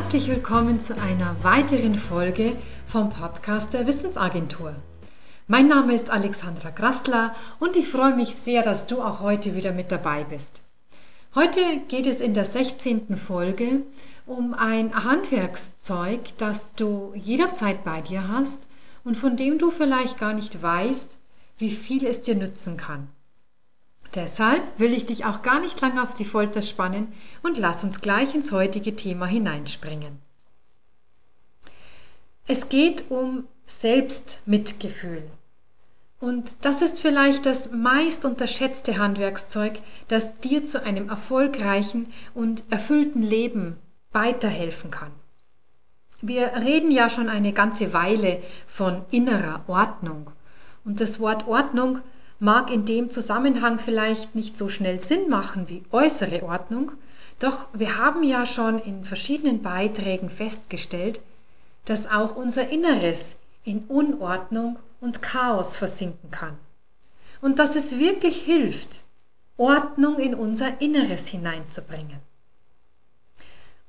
Herzlich 0.00 0.28
willkommen 0.28 0.80
zu 0.80 0.98
einer 0.98 1.36
weiteren 1.44 1.94
Folge 1.94 2.56
vom 2.86 3.10
Podcast 3.10 3.74
der 3.74 3.86
Wissensagentur. 3.86 4.74
Mein 5.46 5.68
Name 5.68 5.94
ist 5.94 6.08
Alexandra 6.08 6.70
Grassler 6.70 7.34
und 7.58 7.76
ich 7.76 7.86
freue 7.86 8.16
mich 8.16 8.34
sehr, 8.34 8.62
dass 8.62 8.86
du 8.86 9.02
auch 9.02 9.20
heute 9.20 9.54
wieder 9.54 9.72
mit 9.72 9.92
dabei 9.92 10.24
bist. 10.24 10.62
Heute 11.34 11.60
geht 11.88 12.06
es 12.06 12.22
in 12.22 12.32
der 12.32 12.46
16. 12.46 13.14
Folge 13.18 13.82
um 14.24 14.54
ein 14.54 14.94
Handwerkszeug, 15.04 16.20
das 16.38 16.74
du 16.74 17.12
jederzeit 17.14 17.84
bei 17.84 18.00
dir 18.00 18.26
hast 18.26 18.68
und 19.04 19.18
von 19.18 19.36
dem 19.36 19.58
du 19.58 19.70
vielleicht 19.70 20.18
gar 20.18 20.32
nicht 20.32 20.62
weißt, 20.62 21.18
wie 21.58 21.70
viel 21.70 22.06
es 22.06 22.22
dir 22.22 22.36
nützen 22.36 22.78
kann. 22.78 23.08
Deshalb 24.14 24.62
will 24.78 24.92
ich 24.92 25.06
dich 25.06 25.24
auch 25.24 25.42
gar 25.42 25.60
nicht 25.60 25.80
lange 25.80 26.02
auf 26.02 26.14
die 26.14 26.24
Folter 26.24 26.62
spannen 26.62 27.12
und 27.42 27.58
lass 27.58 27.84
uns 27.84 28.00
gleich 28.00 28.34
ins 28.34 28.50
heutige 28.50 28.96
Thema 28.96 29.26
hineinspringen. 29.26 30.18
Es 32.46 32.68
geht 32.68 33.10
um 33.10 33.46
Selbstmitgefühl. 33.66 35.22
Und 36.18 36.64
das 36.64 36.82
ist 36.82 37.00
vielleicht 37.00 37.46
das 37.46 37.70
meist 37.70 38.24
unterschätzte 38.24 38.98
Handwerkszeug, 38.98 39.80
das 40.08 40.40
dir 40.40 40.64
zu 40.64 40.84
einem 40.84 41.08
erfolgreichen 41.08 42.12
und 42.34 42.64
erfüllten 42.70 43.22
Leben 43.22 43.78
weiterhelfen 44.12 44.90
kann. 44.90 45.12
Wir 46.20 46.52
reden 46.56 46.90
ja 46.90 47.08
schon 47.08 47.28
eine 47.28 47.52
ganze 47.52 47.94
Weile 47.94 48.42
von 48.66 49.04
innerer 49.10 49.64
Ordnung. 49.68 50.30
Und 50.84 51.00
das 51.00 51.20
Wort 51.20 51.46
Ordnung 51.46 52.00
mag 52.40 52.72
in 52.72 52.84
dem 52.84 53.10
Zusammenhang 53.10 53.78
vielleicht 53.78 54.34
nicht 54.34 54.56
so 54.56 54.68
schnell 54.68 54.98
Sinn 54.98 55.28
machen 55.28 55.68
wie 55.68 55.84
äußere 55.92 56.42
Ordnung, 56.42 56.92
doch 57.38 57.68
wir 57.72 57.98
haben 57.98 58.22
ja 58.22 58.44
schon 58.44 58.78
in 58.78 59.04
verschiedenen 59.04 59.62
Beiträgen 59.62 60.28
festgestellt, 60.28 61.20
dass 61.84 62.10
auch 62.10 62.36
unser 62.36 62.70
Inneres 62.70 63.36
in 63.64 63.84
Unordnung 63.84 64.78
und 65.00 65.22
Chaos 65.22 65.76
versinken 65.76 66.30
kann. 66.30 66.58
Und 67.40 67.58
dass 67.58 67.76
es 67.76 67.98
wirklich 67.98 68.42
hilft, 68.42 69.02
Ordnung 69.56 70.18
in 70.18 70.34
unser 70.34 70.80
Inneres 70.80 71.28
hineinzubringen. 71.28 72.18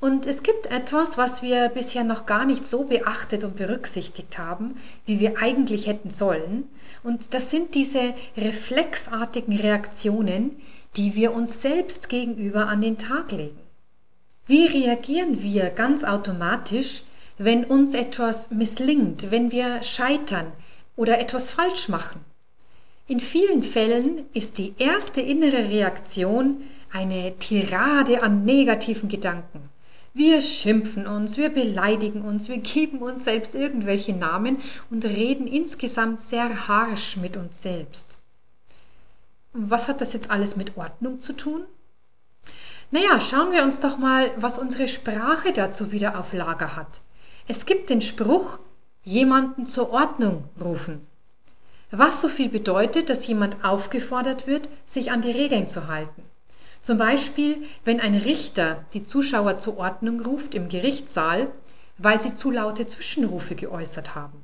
Und 0.02 0.26
es 0.26 0.42
gibt 0.42 0.66
etwas, 0.66 1.20
was 1.20 1.44
wir 1.44 1.70
bisher 1.70 2.04
noch 2.04 2.26
gar 2.26 2.44
nicht 2.46 2.66
so 2.66 2.86
beachtet 2.86 3.44
und 3.44 3.56
berücksichtigt 3.56 4.40
haben, 4.40 4.78
wie 5.06 5.20
wir 5.20 5.38
eigentlich 5.38 5.86
hätten 5.86 6.10
sollen. 6.10 6.68
Und 7.04 7.36
das 7.36 7.52
sind 7.52 7.76
diese 7.76 8.16
reflexartigen 8.36 9.56
Reaktionen, 9.60 10.56
die 10.98 11.14
wir 11.14 11.34
uns 11.34 11.62
selbst 11.62 12.10
gegenüber 12.10 12.66
an 12.66 12.82
den 12.82 12.98
Tag 12.98 13.32
legen. 13.32 13.60
Wie 14.48 14.66
reagieren 14.66 15.44
wir 15.44 15.70
ganz 15.70 16.04
automatisch, 16.04 17.04
wenn 17.38 17.64
uns 17.64 17.94
etwas 17.94 18.50
misslingt, 18.50 19.30
wenn 19.30 19.52
wir 19.52 19.84
scheitern 19.84 20.52
oder 20.96 21.20
etwas 21.20 21.52
falsch 21.52 21.90
machen? 21.90 22.26
In 23.08 23.20
vielen 23.20 23.62
Fällen 23.62 24.26
ist 24.34 24.58
die 24.58 24.74
erste 24.80 25.22
innere 25.22 25.70
Reaktion 25.70 26.64
eine 26.92 27.38
Tirade 27.38 28.24
an 28.24 28.46
negativen 28.46 29.08
Gedanken 29.08 29.71
wir 30.14 30.42
schimpfen 30.42 31.08
uns, 31.08 31.38
wir 31.38 31.50
beleidigen 31.50 32.22
uns, 32.22 32.50
wir 32.50 32.58
geben 32.58 33.00
uns 33.00 33.24
selbst 33.24 33.56
irgendwelche 33.56 34.14
Namen 34.14 34.58
und 34.90 35.06
reden 35.06 35.48
insgesamt 35.48 36.22
sehr 36.22 36.68
harsch 36.68 37.18
mit 37.18 37.38
uns 37.38 37.62
selbst. 37.62 38.20
Was 39.54 39.88
hat 39.88 40.02
das 40.02 40.14
jetzt 40.14 40.30
alles 40.30 40.56
mit 40.56 40.78
Ordnung 40.78 41.20
zu 41.20 41.34
tun? 41.34 41.64
Naja, 42.90 43.22
schauen 43.22 43.54
wir 43.54 43.64
uns 43.64 43.80
doch 43.80 43.98
mal, 43.98 44.32
was 44.36 44.60
unsere 44.60 44.90
Sprache 44.90 45.54
dazu 45.54 45.94
wieder 45.94 46.20
auf 46.20 46.34
Lager 46.34 46.76
hat. 46.76 47.00
Es 47.48 47.66
gibt 47.66 47.90
den 47.90 48.02
Spruch, 48.02 48.60
jemanden 49.04 49.66
zur 49.66 49.92
Ordnung 49.92 50.44
rufen. 50.60 51.08
Was 51.90 52.22
so 52.22 52.28
viel 52.28 52.50
bedeutet, 52.50 53.10
dass 53.10 53.28
jemand 53.28 53.64
aufgefordert 53.64 54.48
wird, 54.48 54.70
sich 54.86 55.12
an 55.12 55.22
die 55.22 55.32
Regeln 55.32 55.68
zu 55.68 55.88
halten. 55.88 56.24
Zum 56.82 56.98
Beispiel, 56.98 57.64
wenn 57.86 58.00
ein 58.00 58.16
Richter 58.16 58.86
die 58.94 59.04
Zuschauer 59.04 59.60
zur 59.60 59.78
Ordnung 59.78 60.20
ruft 60.22 60.56
im 60.56 60.68
Gerichtssaal, 60.68 61.52
weil 61.98 62.20
sie 62.20 62.34
zu 62.34 62.50
laute 62.50 62.88
Zwischenrufe 62.88 63.56
geäußert 63.56 64.16
haben. 64.16 64.42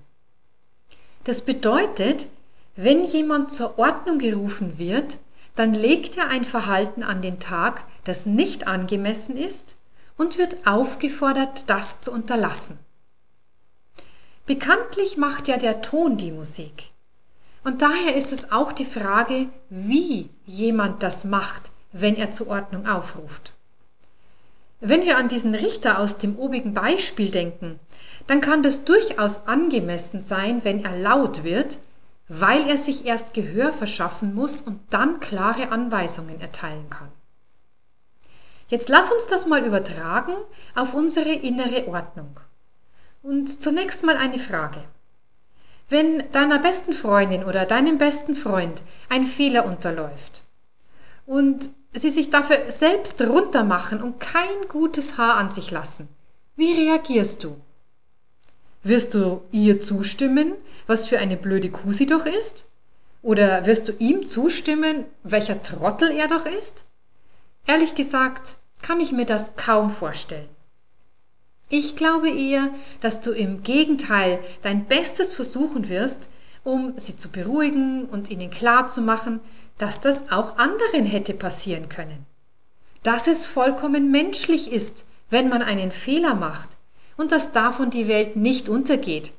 Das 1.24 1.42
bedeutet, 1.42 2.28
wenn 2.76 3.04
jemand 3.04 3.52
zur 3.52 3.80
Ordnung 3.80 4.20
gerufen 4.20 4.78
wird, 4.78 5.18
dann 5.56 5.74
legt 5.74 6.18
er 6.18 6.30
ein 6.30 6.46
Verhalten 6.46 7.02
an 7.02 7.24
den 7.24 7.40
Tag, 7.40 7.84
das 8.04 8.28
nicht 8.28 8.68
angemessen 8.68 9.36
ist 9.36 9.78
und 10.16 10.38
wird 10.38 10.68
aufgefordert, 10.68 11.68
das 11.68 12.00
zu 12.00 12.12
unterlassen. 12.12 12.78
Bekanntlich 14.46 15.18
macht 15.18 15.48
ja 15.48 15.58
der 15.58 15.82
Ton 15.82 16.18
die 16.18 16.32
Musik. 16.32 16.92
Und 17.64 17.82
daher 17.82 18.16
ist 18.16 18.32
es 18.32 18.52
auch 18.52 18.72
die 18.72 18.86
Frage, 18.86 19.50
wie 19.70 20.30
jemand 20.46 21.04
das 21.04 21.26
macht, 21.26 21.72
wenn 21.92 22.16
er 22.16 22.32
zur 22.32 22.48
Ordnung 22.48 22.88
aufruft. 22.88 23.54
Wenn 24.80 25.06
wir 25.06 25.18
an 25.18 25.28
diesen 25.28 25.56
Richter 25.56 26.00
aus 26.00 26.20
dem 26.20 26.38
obigen 26.38 26.74
Beispiel 26.74 27.32
denken, 27.32 27.80
dann 28.28 28.42
kann 28.42 28.62
das 28.62 28.84
durchaus 28.84 29.48
angemessen 29.48 30.22
sein, 30.22 30.64
wenn 30.64 30.84
er 30.84 30.96
laut 30.98 31.44
wird, 31.44 31.80
weil 32.28 32.70
er 32.70 32.78
sich 32.78 33.06
erst 33.06 33.34
Gehör 33.34 33.74
verschaffen 33.74 34.36
muss 34.36 34.62
und 34.62 34.82
dann 34.92 35.20
klare 35.20 35.72
Anweisungen 35.72 36.40
erteilen 36.40 36.90
kann. 36.90 37.12
Jetzt 38.68 38.90
lass 38.90 39.12
uns 39.12 39.28
das 39.28 39.48
mal 39.48 39.66
übertragen 39.66 40.34
auf 40.76 40.94
unsere 40.94 41.32
innere 41.32 41.88
Ordnung. 41.88 42.40
Und 43.24 43.62
zunächst 43.62 44.04
mal 44.04 44.18
eine 44.18 44.40
Frage. 44.40 44.84
Wenn 45.90 46.30
deiner 46.32 46.60
besten 46.60 46.94
Freundin 46.94 47.46
oder 47.46 47.66
deinem 47.66 47.98
besten 47.98 48.36
Freund 48.36 48.84
ein 49.10 49.24
Fehler 49.24 49.66
unterläuft 49.66 50.44
und 51.26 51.70
sie 51.98 52.12
sich 52.12 52.30
dafür 52.30 52.58
selbst 52.70 53.22
runtermachen 53.22 54.02
und 54.02 54.20
kein 54.20 54.68
gutes 54.70 55.18
Haar 55.18 55.36
an 55.36 55.50
sich 55.50 55.72
lassen. 55.72 56.08
Wie 56.56 56.74
reagierst 56.74 57.44
du? 57.44 57.60
Wirst 58.84 59.14
du 59.14 59.42
ihr 59.52 59.80
zustimmen, 59.80 60.54
was 60.86 61.08
für 61.08 61.20
eine 61.20 61.38
blöde 61.38 61.70
Kuh 61.70 61.92
sie 61.92 62.06
doch 62.06 62.26
ist? 62.26 62.66
Oder 63.22 63.66
wirst 63.66 63.88
du 63.88 63.94
ihm 64.00 64.26
zustimmen, 64.26 65.06
welcher 65.24 65.62
Trottel 65.62 66.12
er 66.12 66.28
doch 66.28 66.46
ist? 66.46 66.86
Ehrlich 67.66 67.96
gesagt, 67.96 68.56
kann 68.82 69.02
ich 69.02 69.12
mir 69.12 69.26
das 69.26 69.56
kaum 69.56 69.90
vorstellen. 69.90 70.48
Ich 71.70 71.98
glaube 71.98 72.30
eher, 72.30 72.70
dass 73.02 73.20
du 73.20 73.32
im 73.32 73.64
Gegenteil 73.64 74.40
dein 74.62 74.86
Bestes 74.86 75.34
versuchen 75.34 75.90
wirst, 75.90 76.30
um 76.68 76.98
sie 76.98 77.16
zu 77.16 77.30
beruhigen 77.30 78.08
und 78.10 78.30
ihnen 78.30 78.50
klarzumachen, 78.50 79.40
dass 79.78 80.02
das 80.02 80.34
auch 80.34 80.58
anderen 80.58 81.06
hätte 81.06 81.34
passieren 81.34 81.88
können. 81.88 82.26
Dass 83.04 83.28
es 83.28 83.46
vollkommen 83.46 84.12
menschlich 84.12 84.74
ist, 84.74 85.06
wenn 85.30 85.48
man 85.48 85.62
einen 85.62 85.92
Fehler 85.92 86.36
macht 86.36 86.76
und 87.16 87.32
dass 87.32 87.54
davon 87.54 87.90
die 87.90 88.10
Welt 88.10 88.36
nicht 88.36 88.68
untergeht 88.68 89.32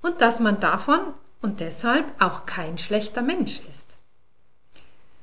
und 0.00 0.20
dass 0.20 0.38
man 0.38 0.60
davon 0.60 1.00
und 1.42 1.60
deshalb 1.60 2.04
auch 2.22 2.46
kein 2.46 2.78
schlechter 2.78 3.22
Mensch 3.22 3.60
ist. 3.68 3.98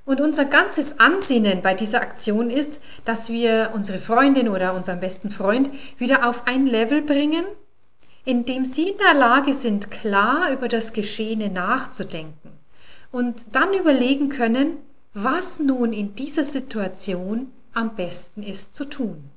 Und 0.04 0.20
unser 0.20 0.44
ganzes 0.44 1.00
Ansinnen 1.00 1.62
bei 1.62 1.76
dieser 1.76 2.02
Aktion 2.02 2.50
ist, 2.50 2.82
dass 3.06 3.30
wir 3.30 3.72
unsere 3.74 4.00
Freundin 4.00 4.50
oder 4.50 4.74
unseren 4.74 5.00
besten 5.00 5.30
Freund 5.30 5.70
wieder 5.98 6.28
auf 6.28 6.46
ein 6.46 6.66
Level 6.66 7.02
bringen, 7.02 7.46
in 8.26 8.46
dem 8.46 8.66
sie 8.66 8.90
in 8.90 8.98
der 8.98 9.14
Lage 9.14 9.54
sind, 9.54 9.92
klar 9.92 10.52
über 10.52 10.68
das 10.68 10.94
Geschehene 10.94 11.50
nachzudenken 11.50 12.52
und 13.12 13.46
dann 13.54 13.74
überlegen 13.74 14.30
können, 14.30 14.78
was 15.14 15.60
nun 15.60 15.94
in 15.94 16.16
dieser 16.16 16.44
Situation 16.44 17.52
am 17.74 17.96
besten 17.96 18.44
ist 18.44 18.76
zu 18.76 18.86
tun. 18.86 19.30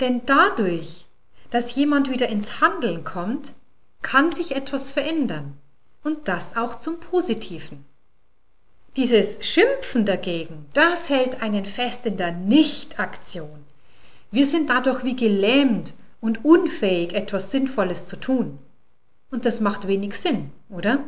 Denn 0.00 0.22
dadurch, 0.26 1.06
dass 1.50 1.74
jemand 1.74 2.10
wieder 2.10 2.28
ins 2.28 2.60
Handeln 2.60 3.04
kommt, 3.04 3.54
kann 4.02 4.30
sich 4.30 4.54
etwas 4.54 4.90
verändern 4.90 5.54
und 6.04 6.28
das 6.28 6.56
auch 6.56 6.76
zum 6.78 7.00
Positiven. 7.00 7.84
Dieses 8.96 9.46
Schimpfen 9.46 10.04
dagegen, 10.04 10.66
das 10.72 11.10
hält 11.10 11.42
einen 11.42 11.64
fest 11.64 12.06
in 12.06 12.16
der 12.16 12.32
Nicht-Aktion. 12.32 13.64
Wir 14.30 14.46
sind 14.46 14.70
dadurch 14.70 15.04
wie 15.04 15.16
gelähmt 15.16 15.94
und 16.20 16.44
unfähig, 16.44 17.14
etwas 17.14 17.50
Sinnvolles 17.50 18.06
zu 18.06 18.16
tun. 18.16 18.58
Und 19.30 19.44
das 19.44 19.60
macht 19.60 19.86
wenig 19.86 20.14
Sinn, 20.14 20.50
oder? 20.70 21.04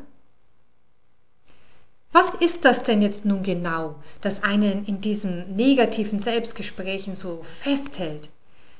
Was 2.12 2.34
ist 2.34 2.64
das 2.64 2.82
denn 2.82 3.02
jetzt 3.02 3.24
nun 3.24 3.42
genau, 3.42 3.94
das 4.20 4.42
einen 4.42 4.84
in 4.84 5.00
diesen 5.00 5.54
negativen 5.54 6.18
Selbstgesprächen 6.18 7.14
so 7.14 7.40
festhält? 7.42 8.30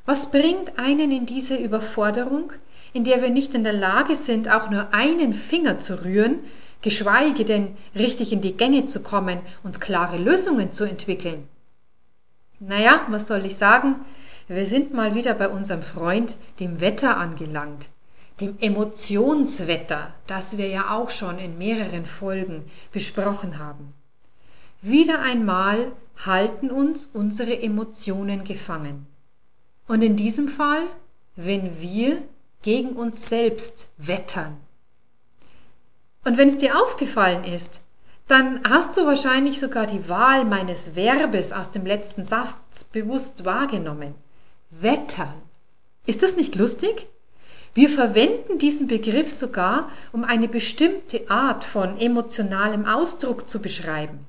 Was 0.05 0.33
bringt 0.33 0.79
einen 0.79 1.13
in 1.13 1.27
diese 1.27 1.55
Überforderung, 1.55 2.53
in 2.93 3.05
der 3.05 3.23
wir 3.23 3.31
nicht 3.31 3.55
in 3.55 3.63
der 3.63 3.73
Lage 3.73 4.17
sind, 4.17 4.51
auch 4.51 4.71
nur 4.71 4.93
einen 4.93 5.33
Finger 5.33 5.79
zu 5.79 6.05
rühren, 6.05 6.41
geschweige 6.83 7.45
denn 7.45 7.77
richtig 7.95 8.33
in 8.33 8.41
die 8.41 8.57
Gänge 8.57 8.87
zu 8.87 9.01
kommen 9.01 9.39
und 9.63 9.81
klare 9.81 10.17
Lösungen 10.17 10.73
zu 10.73 10.85
entwickeln? 10.85 11.47
Naja, 12.59 13.07
was 13.09 13.29
soll 13.29 13.47
ich 13.47 13.57
sagen? 13.57 13.97
Wir 14.57 14.67
sind 14.67 14.93
mal 14.93 15.15
wieder 15.15 15.35
bei 15.35 15.49
unserem 15.49 15.81
Freund, 15.81 16.37
dem 16.59 16.81
Wetter, 16.81 17.17
angelangt. 17.19 17.89
Dem 18.41 18.59
Emotionswetter, 18.59 20.13
das 20.27 20.59
wir 20.59 20.67
ja 20.67 20.91
auch 20.91 21.11
schon 21.11 21.39
in 21.39 21.57
mehreren 21.57 22.05
Folgen 22.05 22.65
besprochen 22.91 23.61
haben. 23.61 23.95
Wieder 24.81 25.21
einmal 25.21 25.93
halten 26.25 26.73
uns 26.73 27.07
unsere 27.07 27.63
Emotionen 27.63 28.43
gefangen. 28.43 29.07
Und 29.87 30.03
in 30.03 30.17
diesem 30.17 30.49
Fall, 30.49 30.83
wenn 31.37 31.81
wir 31.81 32.21
gegen 32.63 32.95
uns 32.95 33.29
selbst 33.29 33.93
wettern. 33.99 34.57
Und 36.25 36.39
wenn 36.39 36.49
es 36.49 36.57
dir 36.57 36.77
aufgefallen 36.83 37.45
ist, 37.45 37.83
dann 38.27 38.61
hast 38.69 38.97
du 38.97 39.07
wahrscheinlich 39.07 39.61
sogar 39.61 39.87
die 39.87 40.09
Wahl 40.09 40.45
meines 40.45 40.97
Verbes 40.97 41.53
aus 41.53 41.71
dem 41.71 41.87
letzten 41.87 42.25
Satz 42.25 42.83
bewusst 42.83 43.45
wahrgenommen. 43.45 44.15
Wettern. 44.71 45.35
Ist 46.07 46.23
das 46.23 46.37
nicht 46.37 46.57
lustig? 46.57 47.07
Wir 47.75 47.89
verwenden 47.89 48.59
diesen 48.59 48.87
Begriff 48.87 49.31
sogar, 49.31 49.91
um 50.13 50.25
eine 50.25 50.49
bestimmte 50.49 51.29
Art 51.31 51.65
von 51.65 51.99
emotionalem 51.99 52.87
Ausdruck 52.87 53.49
zu 53.49 53.61
beschreiben. 53.61 54.27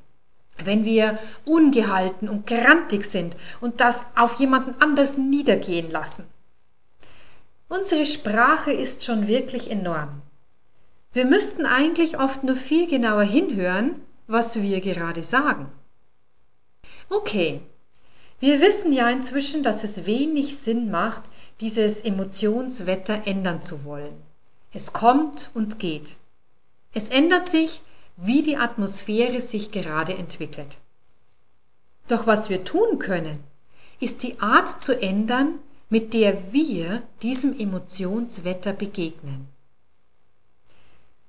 Wenn 0.64 0.86
wir 0.86 1.18
ungehalten 1.46 2.30
und 2.30 2.46
grantig 2.46 3.06
sind 3.06 3.36
und 3.62 3.82
das 3.82 4.06
auf 4.16 4.36
jemanden 4.36 4.76
anders 4.80 5.18
niedergehen 5.18 5.90
lassen. 5.90 6.26
Unsere 7.68 8.06
Sprache 8.06 8.72
ist 8.72 9.04
schon 9.04 9.28
wirklich 9.28 9.72
enorm. 9.72 10.22
Wir 11.14 11.26
müssten 11.26 11.66
eigentlich 11.66 12.20
oft 12.20 12.44
nur 12.44 12.56
viel 12.56 12.88
genauer 12.88 13.24
hinhören, 13.24 14.02
was 14.28 14.62
wir 14.62 14.82
gerade 14.82 15.22
sagen. 15.22 15.72
Okay, 17.10 17.62
wir 18.42 18.60
wissen 18.60 18.92
ja 18.92 19.10
inzwischen, 19.10 19.62
dass 19.62 19.84
es 19.84 20.06
wenig 20.08 20.58
Sinn 20.58 20.90
macht, 20.90 21.24
dieses 21.62 22.02
Emotionswetter 22.02 23.22
ändern 23.26 23.62
zu 23.62 23.86
wollen. 23.86 24.16
Es 24.74 24.94
kommt 24.94 25.52
und 25.54 25.78
geht. 25.78 26.16
Es 26.92 27.10
ändert 27.10 27.46
sich, 27.46 27.82
wie 28.18 28.42
die 28.42 28.58
Atmosphäre 28.58 29.42
sich 29.42 29.72
gerade 29.72 30.16
entwickelt. 30.16 30.80
Doch 32.08 32.26
was 32.26 32.50
wir 32.50 32.64
tun 32.64 32.98
können, 32.98 33.44
ist 34.00 34.24
die 34.24 34.40
Art 34.40 34.82
zu 34.82 35.00
ändern, 35.00 35.60
mit 35.90 36.16
der 36.16 36.52
wir 36.52 37.04
diesem 37.22 37.58
Emotionswetter 37.58 38.74
begegnen. 38.74 39.48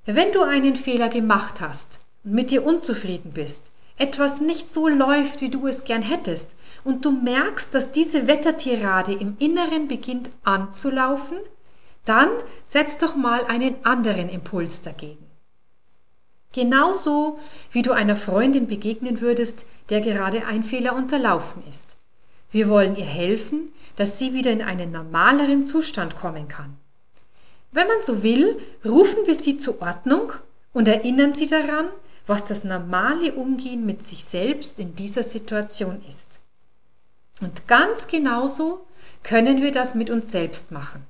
Wenn 0.06 0.32
du 0.32 0.42
einen 0.42 0.76
Fehler 0.76 1.10
gemacht 1.10 1.60
hast 1.60 2.00
und 2.24 2.32
mit 2.32 2.50
dir 2.50 2.64
unzufrieden 2.64 3.32
bist, 3.32 3.72
etwas 3.98 4.40
nicht 4.40 4.72
so 4.72 4.88
läuft, 4.88 5.42
wie 5.42 5.50
du 5.50 5.66
es 5.66 5.84
gern 5.84 6.02
hättest, 6.02 6.56
und 6.84 7.04
du 7.04 7.12
merkst, 7.12 7.74
dass 7.74 7.92
diese 7.92 8.26
Wettertirade 8.26 9.12
im 9.12 9.36
Inneren 9.38 9.88
beginnt 9.88 10.30
anzulaufen, 10.44 11.38
dann 12.04 12.28
setz 12.64 12.96
doch 12.98 13.16
mal 13.16 13.44
einen 13.46 13.76
anderen 13.84 14.28
Impuls 14.28 14.80
dagegen. 14.80 15.26
Genauso 16.52 17.38
wie 17.70 17.82
du 17.82 17.92
einer 17.92 18.16
Freundin 18.16 18.66
begegnen 18.66 19.20
würdest, 19.20 19.66
der 19.88 20.00
gerade 20.00 20.44
ein 20.46 20.64
Fehler 20.64 20.94
unterlaufen 20.94 21.62
ist. 21.68 21.96
Wir 22.50 22.68
wollen 22.68 22.96
ihr 22.96 23.06
helfen, 23.06 23.72
dass 23.96 24.18
sie 24.18 24.34
wieder 24.34 24.50
in 24.50 24.60
einen 24.60 24.92
normaleren 24.92 25.64
Zustand 25.64 26.16
kommen 26.16 26.48
kann. 26.48 26.76
Wenn 27.70 27.86
man 27.86 28.02
so 28.02 28.22
will, 28.22 28.58
rufen 28.84 29.26
wir 29.26 29.34
sie 29.34 29.56
zur 29.56 29.80
Ordnung 29.80 30.32
und 30.74 30.88
erinnern 30.88 31.32
sie 31.32 31.46
daran, 31.46 31.88
was 32.26 32.44
das 32.44 32.64
normale 32.64 33.32
Umgehen 33.34 33.86
mit 33.86 34.02
sich 34.02 34.24
selbst 34.24 34.78
in 34.78 34.94
dieser 34.94 35.24
Situation 35.24 36.02
ist. 36.06 36.41
Und 37.42 37.66
ganz 37.66 38.06
genauso 38.06 38.86
können 39.24 39.62
wir 39.62 39.72
das 39.72 39.94
mit 39.94 40.10
uns 40.10 40.30
selbst 40.30 40.70
machen. 40.70 41.04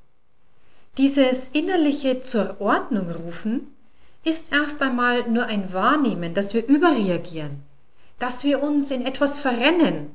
Dieses 0.99 1.49
innerliche 1.49 2.21
zur 2.21 2.61
Ordnung 2.61 3.11
rufen 3.11 3.69
ist 4.25 4.53
erst 4.53 4.83
einmal 4.83 5.29
nur 5.29 5.47
ein 5.47 5.73
Wahrnehmen, 5.73 6.35
dass 6.35 6.55
wir 6.55 6.67
überreagieren, 6.67 7.63
dass 8.19 8.45
wir 8.45 8.63
uns 8.63 8.91
in 8.91 9.05
etwas 9.05 9.41
verrennen, 9.41 10.15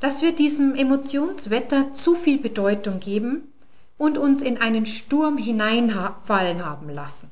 dass 0.00 0.22
wir 0.22 0.32
diesem 0.32 0.74
Emotionswetter 0.74 1.92
zu 1.92 2.14
viel 2.14 2.38
Bedeutung 2.38 2.98
geben 3.00 3.52
und 3.98 4.16
uns 4.16 4.42
in 4.42 4.58
einen 4.58 4.86
Sturm 4.86 5.36
hineinfallen 5.36 6.64
haben 6.64 6.88
lassen. 6.88 7.30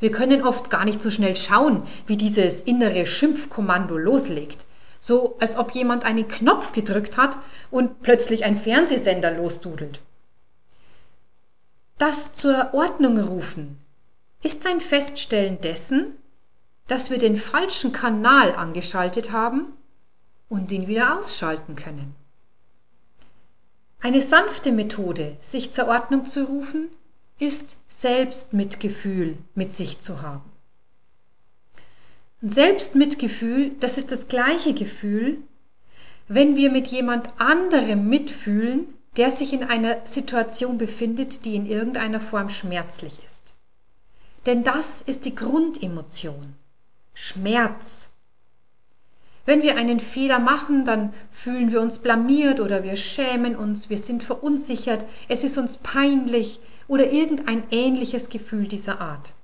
Wir 0.00 0.10
können 0.10 0.42
oft 0.42 0.70
gar 0.70 0.84
nicht 0.84 1.02
so 1.02 1.10
schnell 1.10 1.36
schauen, 1.36 1.82
wie 2.06 2.16
dieses 2.16 2.62
innere 2.62 3.06
Schimpfkommando 3.06 3.96
loslegt. 3.98 4.64
So 5.00 5.36
als 5.40 5.56
ob 5.56 5.72
jemand 5.72 6.04
einen 6.04 6.28
Knopf 6.28 6.72
gedrückt 6.72 7.16
hat 7.16 7.36
und 7.72 8.02
plötzlich 8.02 8.44
ein 8.44 8.54
Fernsehsender 8.54 9.32
losdudelt. 9.32 10.00
Das 11.98 12.34
zur 12.34 12.72
Ordnung 12.72 13.18
rufen 13.18 13.78
ist 14.42 14.66
ein 14.66 14.80
Feststellen 14.80 15.60
dessen, 15.60 16.16
dass 16.86 17.10
wir 17.10 17.18
den 17.18 17.36
falschen 17.36 17.92
Kanal 17.92 18.54
angeschaltet 18.54 19.32
haben 19.32 19.72
und 20.48 20.70
ihn 20.70 20.86
wieder 20.86 21.18
ausschalten 21.18 21.76
können. 21.76 22.14
Eine 24.00 24.20
sanfte 24.20 24.72
Methode, 24.72 25.36
sich 25.40 25.72
zur 25.72 25.88
Ordnung 25.88 26.24
zu 26.26 26.44
rufen, 26.44 26.88
ist 27.38 27.78
Selbstmitgefühl 27.88 29.38
mit 29.54 29.72
sich 29.72 30.00
zu 30.00 30.22
haben. 30.22 30.49
Selbstmitgefühl, 32.42 33.72
das 33.80 33.98
ist 33.98 34.10
das 34.10 34.28
gleiche 34.28 34.72
Gefühl, 34.72 35.38
wenn 36.26 36.56
wir 36.56 36.70
mit 36.70 36.88
jemand 36.88 37.28
anderem 37.38 38.08
mitfühlen, 38.08 38.86
der 39.16 39.30
sich 39.30 39.52
in 39.52 39.64
einer 39.64 39.98
Situation 40.04 40.78
befindet, 40.78 41.44
die 41.44 41.56
in 41.56 41.66
irgendeiner 41.66 42.20
Form 42.20 42.48
schmerzlich 42.48 43.18
ist. 43.24 43.54
Denn 44.46 44.64
das 44.64 45.02
ist 45.02 45.24
die 45.26 45.34
Grundemotion. 45.34 46.54
Schmerz. 47.12 48.12
Wenn 49.44 49.62
wir 49.62 49.76
einen 49.76 50.00
Fehler 50.00 50.38
machen, 50.38 50.84
dann 50.84 51.12
fühlen 51.30 51.72
wir 51.72 51.80
uns 51.80 51.98
blamiert 51.98 52.60
oder 52.60 52.84
wir 52.84 52.96
schämen 52.96 53.56
uns, 53.56 53.90
wir 53.90 53.98
sind 53.98 54.22
verunsichert, 54.22 55.04
es 55.28 55.44
ist 55.44 55.58
uns 55.58 55.78
peinlich 55.78 56.60
oder 56.88 57.10
irgendein 57.10 57.64
ähnliches 57.70 58.28
Gefühl 58.28 58.68
dieser 58.68 59.00
Art. 59.00 59.34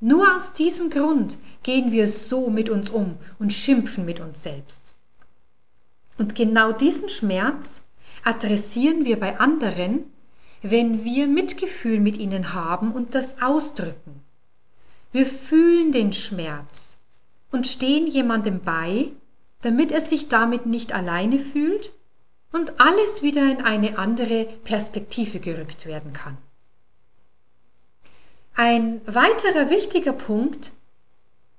Nur 0.00 0.36
aus 0.36 0.52
diesem 0.52 0.90
Grund 0.90 1.38
gehen 1.62 1.92
wir 1.92 2.08
so 2.08 2.50
mit 2.50 2.68
uns 2.68 2.90
um 2.90 3.16
und 3.38 3.52
schimpfen 3.52 4.04
mit 4.04 4.20
uns 4.20 4.42
selbst. 4.42 4.94
Und 6.18 6.34
genau 6.34 6.72
diesen 6.72 7.08
Schmerz 7.08 7.82
adressieren 8.24 9.04
wir 9.04 9.18
bei 9.18 9.38
anderen, 9.38 10.04
wenn 10.62 11.04
wir 11.04 11.26
Mitgefühl 11.26 12.00
mit 12.00 12.16
ihnen 12.16 12.54
haben 12.54 12.92
und 12.92 13.14
das 13.14 13.42
ausdrücken. 13.42 14.22
Wir 15.12 15.26
fühlen 15.26 15.92
den 15.92 16.12
Schmerz, 16.12 16.98
und 17.56 17.66
stehen 17.66 18.06
jemandem 18.06 18.60
bei, 18.60 19.12
damit 19.62 19.90
er 19.90 20.00
sich 20.00 20.28
damit 20.28 20.66
nicht 20.66 20.92
alleine 20.92 21.38
fühlt 21.38 21.92
und 22.52 22.80
alles 22.80 23.22
wieder 23.22 23.50
in 23.50 23.62
eine 23.62 23.98
andere 23.98 24.44
Perspektive 24.64 25.40
gerückt 25.40 25.86
werden 25.86 26.12
kann. 26.12 26.36
Ein 28.58 29.02
weiterer 29.04 29.68
wichtiger 29.68 30.14
Punkt, 30.14 30.72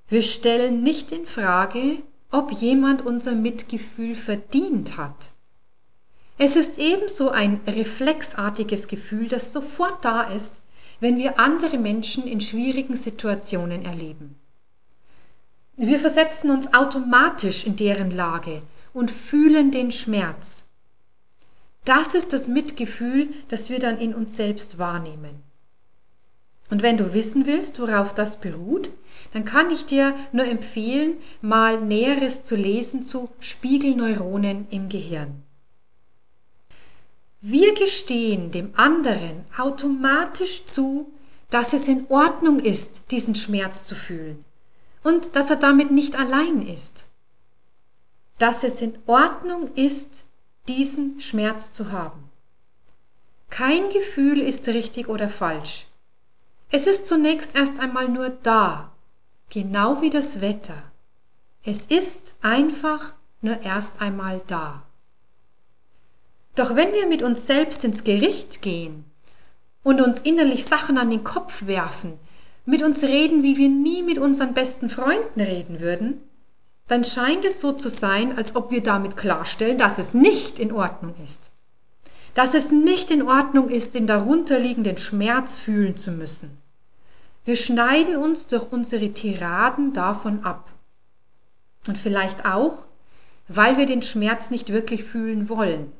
wir 0.10 0.24
stellen 0.24 0.82
nicht 0.82 1.12
in 1.12 1.28
Frage, 1.28 2.02
ob 2.32 2.52
jemand 2.52 3.06
unser 3.06 3.36
Mitgefühl 3.36 4.16
verdient 4.16 4.98
hat. 4.98 5.34
Es 6.40 6.56
ist 6.56 6.80
ebenso 6.80 7.30
ein 7.30 7.62
reflexartiges 7.68 8.88
Gefühl, 8.88 9.28
das 9.28 9.54
sofort 9.54 10.04
da 10.04 10.24
ist, 10.24 10.64
wenn 11.00 11.18
wir 11.18 11.40
andere 11.40 11.78
Menschen 11.78 12.26
in 12.26 12.42
schwierigen 12.42 12.96
Situationen 12.96 13.86
erleben. 13.86 14.36
Wir 15.76 16.00
versetzen 16.00 16.50
uns 16.50 16.74
automatisch 16.74 17.68
in 17.68 17.76
deren 17.76 18.10
Lage 18.10 18.64
und 18.96 19.12
fühlen 19.12 19.70
den 19.70 19.92
Schmerz. 19.92 20.70
Das 21.86 22.16
ist 22.16 22.34
das 22.34 22.48
Mitgefühl, 22.48 23.30
das 23.50 23.70
wir 23.70 23.78
dann 23.78 24.00
in 24.00 24.16
uns 24.16 24.36
selbst 24.36 24.80
wahrnehmen. 24.80 25.47
Und 26.70 26.82
wenn 26.82 26.98
du 26.98 27.14
wissen 27.14 27.46
willst, 27.46 27.80
worauf 27.80 28.14
das 28.14 28.40
beruht, 28.40 28.92
dann 29.34 29.46
kann 29.46 29.72
ich 29.72 29.86
dir 29.86 30.16
nur 30.32 30.46
empfehlen, 30.46 31.18
mal 31.42 31.82
Näheres 31.82 32.44
zu 32.44 32.56
lesen 32.56 33.04
zu 33.04 33.30
Spiegelneuronen 33.40 34.68
im 34.70 34.90
Gehirn. 34.90 35.44
Wir 37.40 37.74
gestehen 37.74 38.52
dem 38.52 38.74
anderen 38.76 39.46
automatisch 39.58 40.66
zu, 40.66 41.14
dass 41.50 41.74
es 41.74 41.88
in 41.88 42.06
Ordnung 42.10 42.60
ist, 42.60 43.12
diesen 43.12 43.36
Schmerz 43.36 43.86
zu 43.86 43.96
fühlen 43.96 44.44
und 45.04 45.36
dass 45.36 45.50
er 45.50 45.56
damit 45.56 45.92
nicht 45.92 46.18
allein 46.18 46.68
ist. 46.68 47.06
Dass 48.40 48.64
es 48.64 48.82
in 48.82 48.98
Ordnung 49.06 49.74
ist, 49.76 50.26
diesen 50.68 51.20
Schmerz 51.20 51.72
zu 51.72 51.92
haben. 51.92 52.30
Kein 53.50 53.90
Gefühl 53.90 54.42
ist 54.42 54.68
richtig 54.68 55.08
oder 55.08 55.30
falsch. 55.30 55.86
Es 56.70 56.86
ist 56.86 57.06
zunächst 57.06 57.56
erst 57.56 57.80
einmal 57.80 58.10
nur 58.10 58.30
da, 58.30 58.92
genau 59.50 60.02
wie 60.02 60.10
das 60.10 60.42
Wetter. 60.42 60.84
Es 61.64 61.86
ist 61.86 62.34
einfach 62.42 63.14
nur 63.42 63.62
erst 63.62 64.02
einmal 64.02 64.42
da. 64.48 64.84
Doch 66.56 66.76
wenn 66.76 66.92
wir 66.94 67.08
mit 67.08 67.22
uns 67.22 67.48
selbst 67.48 67.86
ins 67.86 68.04
Gericht 68.04 68.62
gehen 68.62 69.06
und 69.84 70.02
uns 70.02 70.22
innerlich 70.22 70.66
Sachen 70.66 70.98
an 70.98 71.10
den 71.10 71.24
Kopf 71.24 71.68
werfen, 71.68 72.20
mit 72.66 72.84
uns 72.84 73.04
reden, 73.04 73.44
wie 73.44 73.58
wir 73.58 73.70
nie 73.70 74.04
mit 74.04 74.18
unseren 74.18 74.54
besten 74.54 74.90
Freunden 74.90 75.40
reden 75.40 75.80
würden, 75.80 76.22
dann 76.88 77.06
scheint 77.06 77.46
es 77.46 77.62
so 77.62 77.72
zu 77.72 77.88
sein, 77.90 78.38
als 78.38 78.56
ob 78.58 78.72
wir 78.72 78.84
damit 78.84 79.16
klarstellen, 79.16 79.78
dass 79.78 80.00
es 80.00 80.14
nicht 80.14 80.60
in 80.60 80.74
Ordnung 80.74 81.14
ist. 81.24 81.52
Dass 82.38 82.54
es 82.54 82.72
nicht 82.72 83.10
in 83.10 83.24
Ordnung 83.24 83.70
ist, 83.70 83.96
den 83.96 84.06
darunterliegenden 84.06 85.00
Schmerz 85.00 85.58
fühlen 85.58 85.98
zu 85.98 86.12
müssen. 86.12 86.56
Wir 87.44 87.56
schneiden 87.56 88.16
uns 88.16 88.46
durch 88.46 88.72
unsere 88.72 89.10
Tiraden 89.12 89.94
davon 89.94 90.44
ab. 90.44 90.72
Und 91.88 91.98
vielleicht 91.98 92.46
auch, 92.46 92.86
weil 93.48 93.78
wir 93.78 93.88
den 93.88 94.04
Schmerz 94.04 94.52
nicht 94.52 94.72
wirklich 94.72 95.04
fühlen 95.04 95.50
wollen 95.50 95.92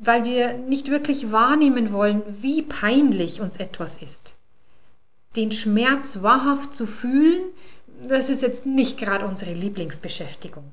weil 0.00 0.24
wir 0.24 0.54
nicht 0.54 0.90
wirklich 0.90 1.32
wahrnehmen 1.32 1.92
wollen, 1.92 2.22
wie 2.26 2.62
peinlich 2.62 3.40
uns 3.40 3.56
etwas 3.56 4.02
ist. 4.02 4.34
Den 5.36 5.52
Schmerz 5.52 6.22
wahrhaft 6.22 6.74
zu 6.74 6.86
fühlen, 6.86 7.50
das 8.02 8.28
ist 8.28 8.42
jetzt 8.42 8.66
nicht 8.66 8.98
gerade 8.98 9.26
unsere 9.26 9.52
Lieblingsbeschäftigung. 9.52 10.64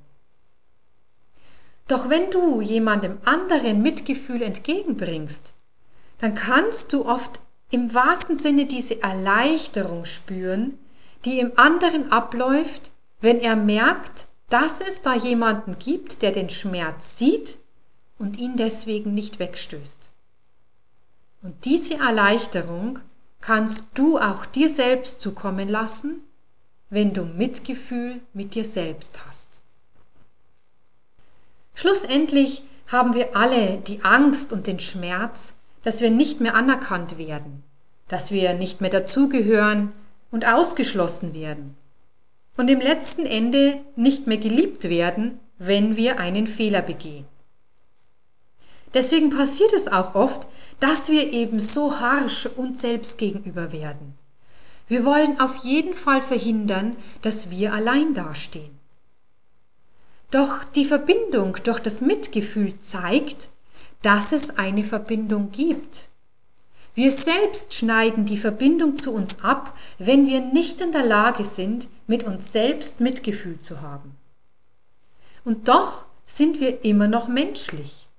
Doch 1.87 2.09
wenn 2.09 2.31
du 2.31 2.61
jemandem 2.61 3.19
anderen 3.25 3.81
Mitgefühl 3.81 4.41
entgegenbringst, 4.41 5.53
dann 6.19 6.33
kannst 6.33 6.93
du 6.93 7.05
oft 7.05 7.39
im 7.69 7.93
wahrsten 7.93 8.37
Sinne 8.37 8.65
diese 8.65 9.01
Erleichterung 9.03 10.05
spüren, 10.05 10.79
die 11.25 11.39
im 11.39 11.57
anderen 11.57 12.11
abläuft, 12.11 12.91
wenn 13.21 13.39
er 13.39 13.55
merkt, 13.55 14.27
dass 14.49 14.81
es 14.81 15.01
da 15.01 15.15
jemanden 15.15 15.77
gibt, 15.79 16.21
der 16.21 16.31
den 16.31 16.49
Schmerz 16.49 17.17
sieht 17.17 17.57
und 18.17 18.37
ihn 18.37 18.55
deswegen 18.55 19.13
nicht 19.13 19.39
wegstößt. 19.39 20.09
Und 21.41 21.65
diese 21.65 21.95
Erleichterung 21.95 22.99
kannst 23.41 23.97
du 23.97 24.17
auch 24.17 24.45
dir 24.45 24.69
selbst 24.69 25.21
zukommen 25.21 25.69
lassen, 25.69 26.21
wenn 26.89 27.13
du 27.13 27.25
Mitgefühl 27.25 28.21
mit 28.33 28.55
dir 28.55 28.65
selbst 28.65 29.25
hast. 29.25 29.61
Schlussendlich 31.75 32.63
haben 32.87 33.13
wir 33.13 33.35
alle 33.35 33.77
die 33.77 34.03
Angst 34.03 34.53
und 34.53 34.65
den 34.65 34.79
Schmerz, 34.79 35.55
dass 35.83 36.01
wir 36.01 36.09
nicht 36.09 36.41
mehr 36.41 36.55
anerkannt 36.55 37.17
werden, 37.17 37.63
dass 38.07 38.31
wir 38.31 38.53
nicht 38.53 38.81
mehr 38.81 38.89
dazugehören 38.89 39.91
und 40.31 40.47
ausgeschlossen 40.47 41.33
werden 41.33 41.75
und 42.57 42.69
im 42.69 42.79
letzten 42.79 43.25
Ende 43.25 43.81
nicht 43.95 44.27
mehr 44.27 44.37
geliebt 44.37 44.89
werden, 44.89 45.39
wenn 45.57 45.95
wir 45.95 46.19
einen 46.19 46.47
Fehler 46.47 46.81
begehen. 46.81 47.25
Deswegen 48.93 49.29
passiert 49.29 49.73
es 49.73 49.89
auch 49.89 50.15
oft, 50.15 50.47
dass 50.79 51.09
wir 51.09 51.33
eben 51.33 51.59
so 51.59 51.99
harsch 51.99 52.45
uns 52.55 52.81
selbst 52.81 53.17
gegenüber 53.17 53.73
werden. 53.73 54.17
Wir 54.87 55.03
wollen 55.03 55.39
auf 55.39 55.57
jeden 55.57 55.95
Fall 55.95 56.21
verhindern, 56.21 56.95
dass 57.21 57.49
wir 57.49 57.73
allein 57.73 58.13
dastehen. 58.13 58.79
Doch 60.35 60.65
die 60.65 60.83
Verbindung 60.83 61.55
durch 61.63 61.79
das 61.79 62.01
Mitgefühl 62.01 62.77
zeigt, 62.77 63.47
dass 64.01 64.33
es 64.33 64.57
eine 64.57 64.83
Verbindung 64.83 65.49
gibt. 65.53 66.09
Wir 66.93 67.09
selbst 67.09 67.73
schneiden 67.73 68.25
die 68.25 68.35
Verbindung 68.35 68.97
zu 68.97 69.13
uns 69.13 69.45
ab, 69.45 69.77
wenn 69.97 70.27
wir 70.27 70.41
nicht 70.41 70.81
in 70.81 70.91
der 70.91 71.05
Lage 71.05 71.45
sind, 71.45 71.87
mit 72.05 72.23
uns 72.23 72.51
selbst 72.51 72.99
Mitgefühl 72.99 73.59
zu 73.59 73.79
haben. 73.81 74.17
Und 75.45 75.69
doch 75.69 76.03
sind 76.25 76.59
wir 76.59 76.83
immer 76.83 77.07
noch 77.07 77.29
menschlich. 77.29 78.09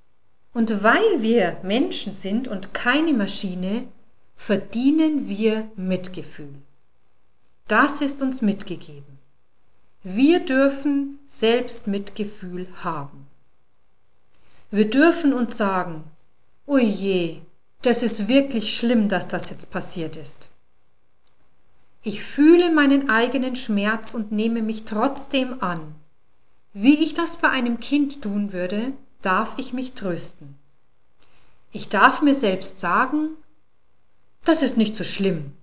Und 0.55 0.83
weil 0.83 1.21
wir 1.21 1.59
Menschen 1.65 2.13
sind 2.13 2.49
und 2.49 2.73
keine 2.73 3.13
Maschine, 3.13 3.87
verdienen 4.37 5.29
wir 5.29 5.71
Mitgefühl. 5.77 6.63
Das 7.69 8.01
ist 8.01 8.23
uns 8.23 8.41
mitgegeben. 8.41 9.16
Wir 10.09 10.39
dürfen 10.39 11.19
selbst 11.27 11.89
Mitgefühl 11.89 12.69
haben. 12.85 13.27
Wir 14.71 14.89
dürfen 14.89 15.33
uns 15.33 15.57
sagen, 15.57 16.05
oh 16.67 16.79
das 17.83 18.05
ist 18.05 18.29
wirklich 18.29 18.77
schlimm, 18.77 19.09
dass 19.09 19.27
das 19.27 19.51
jetzt 19.51 19.73
passiert 19.73 20.15
ist. 20.15 20.49
Ich 22.05 22.23
fühle 22.23 22.71
meinen 22.71 23.11
eigenen 23.11 23.57
Schmerz 23.57 24.15
und 24.15 24.31
nehme 24.31 24.63
mich 24.63 24.85
trotzdem 24.85 25.61
an. 25.61 25.97
Wie 26.73 27.03
ich 27.03 27.15
das 27.15 27.39
bei 27.39 27.51
einem 27.51 27.81
Kind 27.81 28.23
tun 28.23 28.53
würde, 28.53 28.93
darf 29.23 29.55
ich 29.59 29.73
mich 29.73 29.95
trösten. 29.95 30.55
Ich 31.73 31.89
darf 31.89 32.23
mir 32.23 32.35
selbst 32.37 32.79
sagen, 32.79 33.31
das 34.45 34.63
ist 34.63 34.77
nicht 34.77 34.95
so 34.95 35.03
schlimm. 35.03 35.55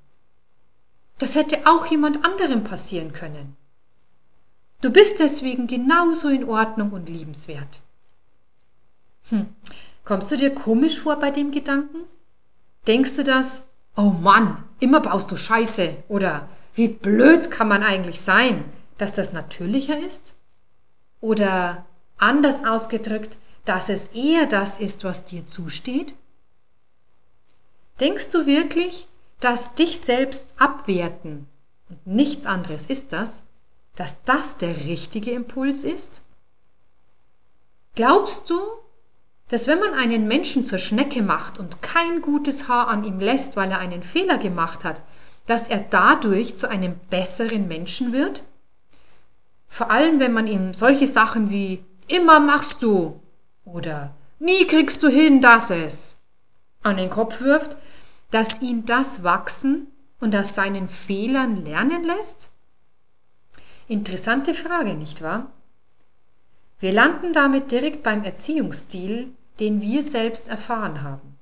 Das 1.17 1.35
hätte 1.35 1.65
auch 1.65 1.85
jemand 1.85 2.25
anderem 2.25 2.65
passieren 2.65 3.13
können. 3.13 3.55
Du 4.83 4.89
bist 4.89 5.19
deswegen 5.19 5.65
genauso 5.65 6.27
in 6.27 6.43
Ordnung 6.43 6.91
und 6.91 7.07
liebenswert. 7.07 7.79
Hm, 9.29 9.47
kommst 10.03 10.29
du 10.29 10.35
dir 10.35 10.53
komisch 10.53 10.99
vor 10.99 11.15
bei 11.15 11.31
dem 11.31 11.51
Gedanken? 11.51 11.99
Denkst 12.85 13.15
du 13.15 13.23
das, 13.23 13.69
oh 13.95 14.09
Mann, 14.09 14.61
immer 14.81 14.99
baust 14.99 15.31
du 15.31 15.37
Scheiße 15.37 16.03
oder 16.09 16.49
wie 16.73 16.89
blöd 16.89 17.49
kann 17.49 17.69
man 17.69 17.81
eigentlich 17.81 18.19
sein, 18.19 18.65
dass 18.97 19.15
das 19.15 19.31
natürlicher 19.31 19.97
ist? 19.97 20.35
Oder 21.21 21.85
anders 22.17 22.65
ausgedrückt, 22.65 23.37
dass 23.63 23.87
es 23.87 24.07
eher 24.07 24.47
das 24.47 24.79
ist, 24.79 25.05
was 25.05 25.23
dir 25.23 25.47
zusteht? 25.47 26.13
Denkst 28.01 28.31
du 28.31 28.45
wirklich, 28.45 29.07
dass 29.39 29.75
dich 29.75 30.01
selbst 30.01 30.55
abwerten, 30.59 31.47
und 31.87 32.05
nichts 32.05 32.45
anderes 32.45 32.87
ist 32.87 33.13
das, 33.13 33.43
dass 33.95 34.23
das 34.23 34.57
der 34.57 34.75
richtige 34.85 35.31
Impuls 35.31 35.83
ist? 35.83 36.23
Glaubst 37.95 38.49
du, 38.49 38.59
dass 39.49 39.67
wenn 39.67 39.79
man 39.79 39.93
einen 39.93 40.27
Menschen 40.27 40.65
zur 40.65 40.79
Schnecke 40.79 41.21
macht 41.21 41.59
und 41.59 41.81
kein 41.81 42.21
gutes 42.21 42.67
Haar 42.67 42.87
an 42.87 43.03
ihm 43.03 43.19
lässt, 43.19 43.55
weil 43.55 43.69
er 43.69 43.79
einen 43.79 44.01
Fehler 44.01 44.37
gemacht 44.37 44.83
hat, 44.83 45.01
dass 45.45 45.67
er 45.67 45.79
dadurch 45.79 46.55
zu 46.55 46.69
einem 46.69 46.95
besseren 47.09 47.67
Menschen 47.67 48.13
wird? 48.13 48.43
Vor 49.67 49.91
allem, 49.91 50.19
wenn 50.19 50.33
man 50.33 50.47
ihm 50.47 50.73
solche 50.73 51.07
Sachen 51.07 51.49
wie 51.49 51.83
immer 52.07 52.39
machst 52.39 52.81
du 52.81 53.21
oder 53.65 54.15
nie 54.39 54.65
kriegst 54.65 55.03
du 55.03 55.07
hin, 55.07 55.41
dass 55.41 55.69
es 55.69 56.17
an 56.81 56.97
den 56.97 57.09
Kopf 57.09 57.41
wirft, 57.41 57.77
dass 58.31 58.61
ihn 58.61 58.85
das 58.85 59.23
wachsen 59.23 59.87
und 60.19 60.35
aus 60.35 60.55
seinen 60.55 60.89
Fehlern 60.89 61.63
lernen 61.63 62.03
lässt? 62.03 62.49
Interessante 63.87 64.53
Frage, 64.53 64.93
nicht 64.95 65.21
wahr? 65.21 65.51
Wir 66.79 66.91
landen 66.91 67.33
damit 67.33 67.71
direkt 67.71 68.03
beim 68.03 68.23
Erziehungsstil, 68.23 69.33
den 69.59 69.81
wir 69.81 70.03
selbst 70.03 70.47
erfahren 70.47 71.01
haben. 71.01 71.37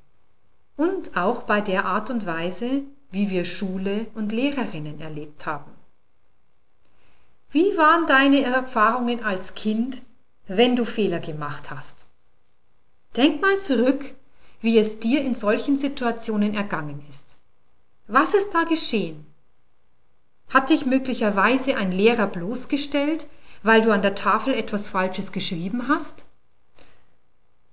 Und 0.75 1.15
auch 1.17 1.43
bei 1.43 1.61
der 1.61 1.85
Art 1.85 2.09
und 2.09 2.25
Weise, 2.25 2.83
wie 3.11 3.29
wir 3.29 3.45
Schule 3.45 4.07
und 4.15 4.31
Lehrerinnen 4.31 4.99
erlebt 4.99 5.45
haben. 5.45 5.71
Wie 7.49 7.75
waren 7.75 8.07
deine 8.07 8.41
Erfahrungen 8.43 9.23
als 9.23 9.55
Kind, 9.55 10.01
wenn 10.47 10.75
du 10.75 10.85
Fehler 10.85 11.19
gemacht 11.19 11.69
hast? 11.69 12.07
Denk 13.17 13.41
mal 13.41 13.59
zurück, 13.59 14.15
wie 14.61 14.77
es 14.77 14.99
dir 14.99 15.21
in 15.21 15.33
solchen 15.33 15.75
Situationen 15.75 16.53
ergangen 16.53 17.03
ist. 17.09 17.37
Was 18.07 18.33
ist 18.33 18.53
da 18.53 18.63
geschehen? 18.63 19.25
Hat 20.51 20.69
dich 20.69 20.85
möglicherweise 20.85 21.77
ein 21.77 21.93
Lehrer 21.93 22.27
bloßgestellt, 22.27 23.27
weil 23.63 23.81
du 23.81 23.91
an 23.91 24.01
der 24.01 24.15
Tafel 24.15 24.53
etwas 24.53 24.89
Falsches 24.89 25.31
geschrieben 25.31 25.87
hast? 25.87 26.25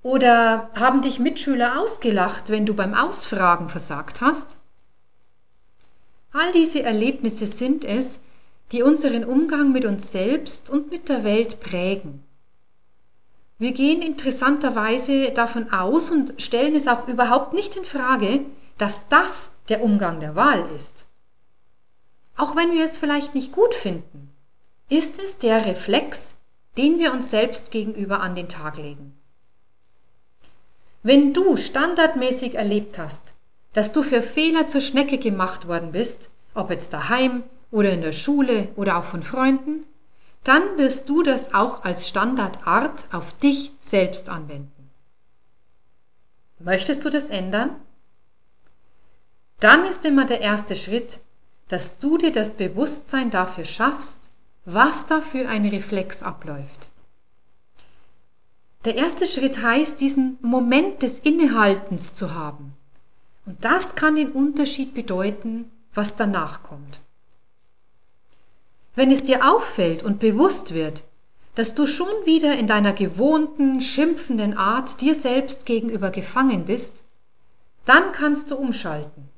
Oder 0.02 0.70
haben 0.74 1.02
dich 1.02 1.18
Mitschüler 1.18 1.80
ausgelacht, 1.80 2.50
wenn 2.50 2.66
du 2.66 2.74
beim 2.74 2.94
Ausfragen 2.94 3.68
versagt 3.68 4.20
hast? 4.20 4.58
All 6.32 6.52
diese 6.52 6.82
Erlebnisse 6.84 7.46
sind 7.46 7.84
es, 7.84 8.20
die 8.70 8.84
unseren 8.84 9.24
Umgang 9.24 9.72
mit 9.72 9.84
uns 9.84 10.12
selbst 10.12 10.70
und 10.70 10.90
mit 10.92 11.08
der 11.08 11.24
Welt 11.24 11.58
prägen. 11.58 12.22
Wir 13.58 13.72
gehen 13.72 14.02
interessanterweise 14.02 15.32
davon 15.32 15.72
aus 15.72 16.12
und 16.12 16.40
stellen 16.40 16.76
es 16.76 16.86
auch 16.86 17.08
überhaupt 17.08 17.54
nicht 17.54 17.74
in 17.74 17.84
Frage, 17.84 18.42
dass 18.76 19.08
das 19.08 19.56
der 19.68 19.82
Umgang 19.82 20.20
der 20.20 20.36
Wahl 20.36 20.64
ist. 20.76 21.07
Auch 22.38 22.54
wenn 22.54 22.72
wir 22.72 22.84
es 22.84 22.96
vielleicht 22.96 23.34
nicht 23.34 23.52
gut 23.52 23.74
finden, 23.74 24.30
ist 24.88 25.20
es 25.20 25.38
der 25.38 25.66
Reflex, 25.66 26.36
den 26.78 27.00
wir 27.00 27.12
uns 27.12 27.30
selbst 27.30 27.72
gegenüber 27.72 28.20
an 28.20 28.36
den 28.36 28.48
Tag 28.48 28.76
legen. 28.76 29.18
Wenn 31.02 31.34
du 31.34 31.56
standardmäßig 31.56 32.54
erlebt 32.54 32.96
hast, 32.98 33.34
dass 33.72 33.92
du 33.92 34.04
für 34.04 34.22
Fehler 34.22 34.68
zur 34.68 34.80
Schnecke 34.80 35.18
gemacht 35.18 35.66
worden 35.66 35.90
bist, 35.90 36.30
ob 36.54 36.70
jetzt 36.70 36.92
daheim 36.92 37.42
oder 37.72 37.90
in 37.90 38.02
der 38.02 38.12
Schule 38.12 38.68
oder 38.76 38.98
auch 38.98 39.04
von 39.04 39.24
Freunden, 39.24 39.84
dann 40.44 40.62
wirst 40.78 41.08
du 41.08 41.24
das 41.24 41.54
auch 41.54 41.82
als 41.82 42.08
Standardart 42.08 43.04
auf 43.12 43.36
dich 43.38 43.72
selbst 43.80 44.28
anwenden. 44.28 44.90
Möchtest 46.60 47.04
du 47.04 47.10
das 47.10 47.30
ändern? 47.30 47.74
Dann 49.58 49.84
ist 49.84 50.04
immer 50.04 50.24
der 50.24 50.40
erste 50.40 50.76
Schritt, 50.76 51.20
dass 51.68 51.98
du 51.98 52.18
dir 52.18 52.32
das 52.32 52.52
Bewusstsein 52.52 53.30
dafür 53.30 53.64
schaffst, 53.64 54.30
was 54.64 55.06
da 55.06 55.20
für 55.20 55.48
ein 55.48 55.66
Reflex 55.66 56.22
abläuft. 56.22 56.90
Der 58.84 58.96
erste 58.96 59.26
Schritt 59.26 59.62
heißt, 59.62 60.00
diesen 60.00 60.38
Moment 60.40 61.02
des 61.02 61.18
Innehaltens 61.18 62.14
zu 62.14 62.34
haben. 62.34 62.74
Und 63.44 63.64
das 63.64 63.94
kann 63.94 64.16
den 64.16 64.32
Unterschied 64.32 64.94
bedeuten, 64.94 65.70
was 65.94 66.16
danach 66.16 66.62
kommt. 66.62 67.00
Wenn 68.94 69.10
es 69.10 69.22
dir 69.22 69.48
auffällt 69.50 70.02
und 70.02 70.20
bewusst 70.20 70.74
wird, 70.74 71.02
dass 71.54 71.74
du 71.74 71.86
schon 71.86 72.08
wieder 72.24 72.56
in 72.56 72.66
deiner 72.66 72.92
gewohnten, 72.92 73.80
schimpfenden 73.80 74.56
Art 74.56 75.00
dir 75.00 75.14
selbst 75.14 75.66
gegenüber 75.66 76.10
gefangen 76.10 76.66
bist, 76.66 77.04
dann 77.84 78.12
kannst 78.12 78.50
du 78.50 78.56
umschalten. 78.56 79.28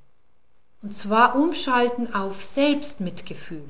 Und 0.83 0.95
zwar 0.95 1.37
umschalten 1.37 2.15
auf 2.15 2.43
Selbstmitgefühl. 2.43 3.69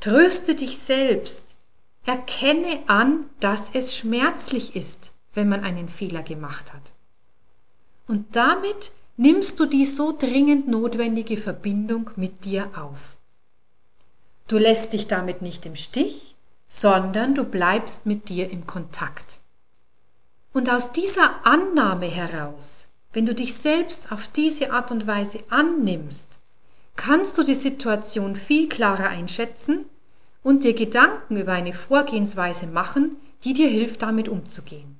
Tröste 0.00 0.54
dich 0.54 0.78
selbst. 0.78 1.56
Erkenne 2.06 2.82
an, 2.86 3.28
dass 3.40 3.70
es 3.74 3.94
schmerzlich 3.94 4.76
ist, 4.76 5.12
wenn 5.34 5.48
man 5.48 5.64
einen 5.64 5.88
Fehler 5.88 6.22
gemacht 6.22 6.72
hat. 6.72 6.92
Und 8.06 8.34
damit 8.34 8.92
nimmst 9.18 9.60
du 9.60 9.66
die 9.66 9.84
so 9.84 10.16
dringend 10.16 10.68
notwendige 10.68 11.36
Verbindung 11.36 12.10
mit 12.16 12.44
dir 12.44 12.70
auf. 12.76 13.16
Du 14.46 14.56
lässt 14.56 14.94
dich 14.94 15.08
damit 15.08 15.42
nicht 15.42 15.66
im 15.66 15.76
Stich, 15.76 16.34
sondern 16.68 17.34
du 17.34 17.44
bleibst 17.44 18.06
mit 18.06 18.30
dir 18.30 18.50
im 18.50 18.66
Kontakt. 18.66 19.40
Und 20.52 20.70
aus 20.70 20.92
dieser 20.92 21.44
Annahme 21.44 22.06
heraus, 22.06 22.88
wenn 23.12 23.26
du 23.26 23.34
dich 23.34 23.54
selbst 23.54 24.12
auf 24.12 24.28
diese 24.28 24.72
Art 24.72 24.90
und 24.90 25.06
Weise 25.06 25.40
annimmst, 25.48 26.38
kannst 26.96 27.38
du 27.38 27.42
die 27.42 27.54
Situation 27.54 28.36
viel 28.36 28.68
klarer 28.68 29.08
einschätzen 29.08 29.86
und 30.42 30.64
dir 30.64 30.74
Gedanken 30.74 31.36
über 31.36 31.52
eine 31.52 31.72
Vorgehensweise 31.72 32.66
machen, 32.66 33.16
die 33.44 33.52
dir 33.52 33.68
hilft, 33.68 34.02
damit 34.02 34.28
umzugehen. 34.28 34.98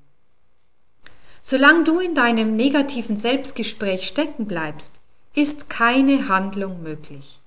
Solange 1.42 1.84
du 1.84 1.98
in 1.98 2.14
deinem 2.14 2.56
negativen 2.56 3.16
Selbstgespräch 3.16 4.06
stecken 4.06 4.46
bleibst, 4.46 5.00
ist 5.34 5.70
keine 5.70 6.28
Handlung 6.28 6.82
möglich. 6.82 7.40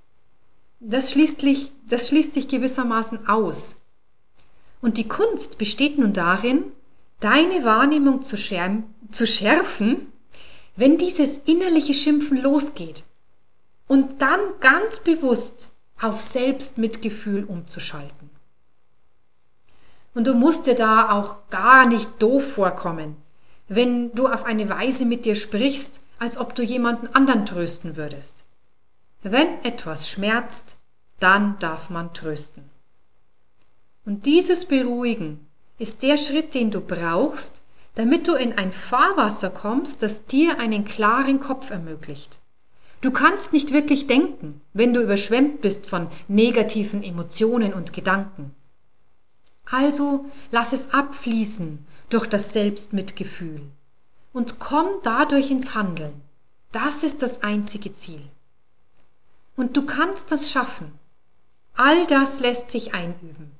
Das 0.79 1.11
schließt, 1.11 1.45
das 1.87 2.07
schließt 2.07 2.33
sich 2.33 2.47
gewissermaßen 2.47 3.27
aus. 3.27 3.81
Und 4.81 4.97
die 4.97 5.07
Kunst 5.07 5.57
besteht 5.57 5.99
nun 5.99 6.13
darin, 6.13 6.63
deine 7.19 7.63
Wahrnehmung 7.63 8.23
zu, 8.23 8.35
schärfen, 8.37 10.10
wenn 10.75 10.97
dieses 10.97 11.37
innerliche 11.37 11.93
Schimpfen 11.93 12.41
losgeht. 12.41 13.03
Und 13.87 14.21
dann 14.21 14.39
ganz 14.61 15.01
bewusst 15.01 15.71
auf 16.01 16.21
Selbstmitgefühl 16.21 17.43
umzuschalten. 17.43 18.29
Und 20.13 20.27
du 20.27 20.33
musst 20.33 20.65
dir 20.65 20.75
da 20.75 21.11
auch 21.11 21.49
gar 21.49 21.85
nicht 21.85 22.21
doof 22.21 22.53
vorkommen 22.53 23.17
wenn 23.73 24.13
du 24.13 24.27
auf 24.27 24.43
eine 24.43 24.67
Weise 24.67 25.05
mit 25.05 25.23
dir 25.23 25.33
sprichst, 25.33 26.01
als 26.19 26.35
ob 26.35 26.55
du 26.55 26.61
jemanden 26.61 27.07
anderen 27.15 27.45
trösten 27.45 27.95
würdest. 27.95 28.43
Wenn 29.23 29.63
etwas 29.63 30.09
schmerzt, 30.09 30.75
dann 31.19 31.57
darf 31.59 31.89
man 31.89 32.13
trösten. 32.13 32.69
Und 34.05 34.25
dieses 34.25 34.65
Beruhigen 34.65 35.47
ist 35.77 36.03
der 36.03 36.17
Schritt, 36.17 36.53
den 36.53 36.69
du 36.69 36.81
brauchst, 36.81 37.60
damit 37.95 38.27
du 38.27 38.35
in 38.35 38.53
ein 38.57 38.71
Fahrwasser 38.71 39.49
kommst, 39.49 40.01
das 40.01 40.25
dir 40.25 40.59
einen 40.59 40.85
klaren 40.85 41.39
Kopf 41.39 41.71
ermöglicht. 41.71 42.39
Du 43.01 43.11
kannst 43.11 43.51
nicht 43.51 43.73
wirklich 43.73 44.07
denken, 44.07 44.61
wenn 44.73 44.93
du 44.93 45.01
überschwemmt 45.01 45.61
bist 45.61 45.89
von 45.89 46.07
negativen 46.27 47.03
Emotionen 47.03 47.73
und 47.73 47.93
Gedanken. 47.93 48.55
Also 49.65 50.25
lass 50.51 50.71
es 50.73 50.93
abfließen 50.93 51.85
durch 52.09 52.27
das 52.27 52.53
Selbstmitgefühl 52.53 53.61
und 54.33 54.59
komm 54.59 54.87
dadurch 55.03 55.49
ins 55.49 55.73
Handeln. 55.73 56.21
Das 56.71 57.03
ist 57.03 57.21
das 57.21 57.43
einzige 57.43 57.93
Ziel. 57.93 58.21
Und 59.55 59.75
du 59.75 59.85
kannst 59.85 60.31
das 60.31 60.51
schaffen. 60.51 60.93
All 61.73 62.05
das 62.07 62.39
lässt 62.39 62.69
sich 62.69 62.93
einüben. 62.93 63.51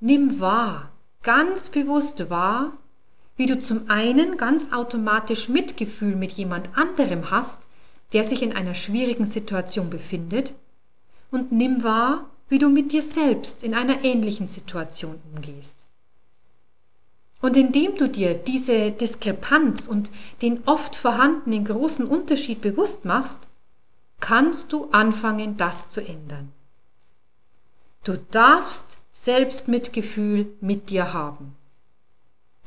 Nimm 0.00 0.40
wahr, 0.40 0.90
ganz 1.22 1.68
bewusst 1.68 2.30
wahr, 2.30 2.72
wie 3.36 3.46
du 3.46 3.58
zum 3.58 3.88
einen 3.88 4.36
ganz 4.36 4.72
automatisch 4.72 5.48
Mitgefühl 5.48 6.14
mit 6.16 6.32
jemand 6.32 6.68
anderem 6.76 7.30
hast, 7.30 7.62
der 8.12 8.24
sich 8.24 8.42
in 8.42 8.54
einer 8.54 8.74
schwierigen 8.74 9.26
Situation 9.26 9.90
befindet, 9.90 10.54
und 11.30 11.52
nimm 11.52 11.84
wahr, 11.84 12.28
wie 12.48 12.58
du 12.58 12.68
mit 12.68 12.92
dir 12.92 13.02
selbst 13.02 13.62
in 13.62 13.74
einer 13.74 14.04
ähnlichen 14.04 14.48
Situation 14.48 15.20
umgehst. 15.32 15.86
Und 17.40 17.56
indem 17.56 17.96
du 17.96 18.08
dir 18.08 18.34
diese 18.34 18.90
Diskrepanz 18.90 19.88
und 19.88 20.10
den 20.42 20.62
oft 20.66 20.94
vorhandenen 20.94 21.64
großen 21.64 22.06
Unterschied 22.06 22.60
bewusst 22.60 23.04
machst, 23.04 23.46
kannst 24.18 24.72
du 24.72 24.90
anfangen, 24.90 25.56
das 25.56 25.88
zu 25.88 26.00
ändern. 26.00 26.52
Du 28.04 28.18
darfst 28.30 28.98
Selbstmitgefühl 29.12 30.52
mit 30.60 30.90
dir 30.90 31.12
haben. 31.12 31.56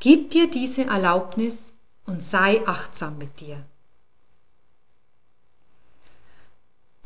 Gib 0.04 0.32
dir 0.32 0.50
diese 0.50 0.84
Erlaubnis 0.84 1.78
und 2.04 2.22
sei 2.22 2.60
achtsam 2.66 3.16
mit 3.16 3.40
dir. 3.40 3.64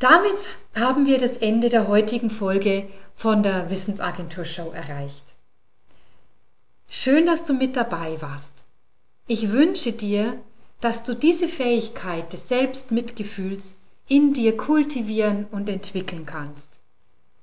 Damit 0.01 0.49
haben 0.75 1.07
wir 1.07 1.19
das 1.19 1.37
Ende 1.37 1.69
der 1.69 1.87
heutigen 1.87 2.29
Folge 2.29 2.91
von 3.15 3.45
der 3.45 3.71
Wissensagentur 3.71 4.45
Show 4.45 4.73
erreicht. 4.73 5.37
Schön, 6.91 7.25
dass 7.25 7.45
du 7.45 7.55
mit 7.55 7.77
dabei 7.77 8.21
warst. 8.21 8.65
Ich 9.29 9.53
wünsche 9.53 9.93
dir, 9.93 10.37
dass 10.81 11.05
du 11.05 11.15
diese 11.15 11.47
Fähigkeit 11.47 12.33
des 12.33 12.49
Selbstmitgefühls 12.49 13.83
in 14.09 14.33
dir 14.33 14.57
kultivieren 14.57 15.47
und 15.53 15.69
entwickeln 15.69 16.27
kannst. 16.27 16.81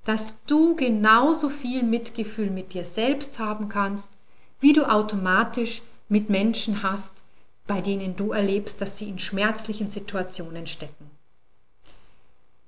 Dass 0.03 0.43
du 0.43 0.75
genauso 0.75 1.47
viel 1.47 1.83
Mitgefühl 1.83 2.49
mit 2.49 2.73
dir 2.73 2.83
selbst 2.83 3.39
haben 3.39 3.69
kannst, 3.69 4.15
wie 4.59 4.73
du 4.73 4.89
automatisch 4.89 5.81
mit 6.09 6.29
Menschen 6.29 6.83
hast, 6.83 7.23
bei 7.67 7.81
denen 7.81 8.15
du 8.15 8.31
erlebst, 8.31 8.81
dass 8.81 8.97
sie 8.97 9.09
in 9.09 9.19
schmerzlichen 9.19 9.89
Situationen 9.89 10.67
stecken. 10.67 11.09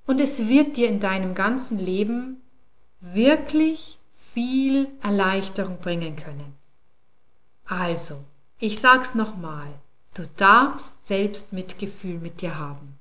Und 0.06 0.22
es 0.22 0.48
wird 0.48 0.78
dir 0.78 0.88
in 0.88 1.00
deinem 1.00 1.36
ganzen 1.36 1.78
Leben 1.78 2.42
wirklich 3.00 3.98
viel 4.12 4.88
Erleichterung 5.04 5.78
bringen 5.80 6.16
können. 6.16 6.56
Also, 7.66 8.24
ich 8.60 8.80
sag's 8.80 9.14
nochmal, 9.14 9.68
du 10.14 10.24
darfst 10.38 11.06
selbst 11.06 11.54
Mitgefühl 11.54 12.18
mit 12.18 12.42
dir 12.42 12.58
haben. 12.58 12.98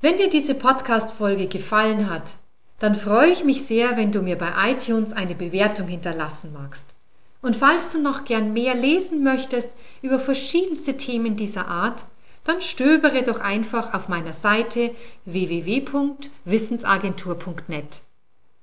Wenn 0.00 0.16
dir 0.16 0.30
diese 0.30 0.54
Podcast-Folge 0.54 1.46
gefallen 1.46 2.08
hat, 2.08 2.32
dann 2.80 2.96
freue 2.96 3.30
ich 3.30 3.44
mich 3.44 3.64
sehr, 3.64 3.96
wenn 3.96 4.10
du 4.10 4.22
mir 4.22 4.36
bei 4.36 4.72
iTunes 4.72 5.12
eine 5.12 5.36
Bewertung 5.36 5.86
hinterlassen 5.86 6.52
magst. 6.52 6.96
Und 7.42 7.54
falls 7.54 7.92
du 7.92 8.02
noch 8.02 8.24
gern 8.24 8.52
mehr 8.52 8.74
lesen 8.74 9.22
möchtest 9.22 9.70
über 10.02 10.18
verschiedenste 10.18 10.96
Themen 10.96 11.36
dieser 11.36 11.68
Art, 11.68 12.06
dann 12.44 12.62
stöbere 12.62 13.22
doch 13.22 13.40
einfach 13.40 13.94
auf 13.94 14.08
meiner 14.08 14.32
Seite 14.32 14.92
www.wissensagentur.net. 15.26 18.00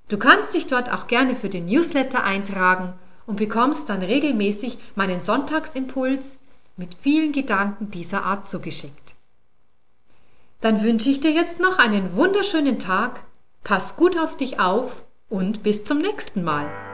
Du 0.10 0.18
kannst 0.18 0.54
dich 0.56 0.68
dort 0.68 0.92
auch 0.92 1.08
gerne 1.08 1.36
für 1.36 1.50
den 1.50 1.68
Newsletter 1.68 2.24
eintragen 2.24 2.94
und 3.28 3.36
bekommst 3.36 3.90
dann 3.90 4.02
regelmäßig 4.02 4.80
meinen 4.96 5.20
Sonntagsimpuls 5.20 6.40
mit 6.76 6.96
vielen 6.96 7.34
Gedanken 7.34 7.92
dieser 7.92 8.24
Art 8.24 8.48
zugeschickt. 8.48 9.14
Dann 10.62 10.82
wünsche 10.82 11.12
ich 11.12 11.20
dir 11.20 11.32
jetzt 11.32 11.60
noch 11.60 11.78
einen 11.78 12.16
wunderschönen 12.16 12.80
Tag, 12.80 13.20
pass 13.68 13.98
gut 13.98 14.18
auf 14.18 14.38
dich 14.38 14.62
auf 14.62 15.04
und 15.28 15.62
bis 15.62 15.84
zum 15.84 15.98
nächsten 16.00 16.42
Mal. 16.42 16.87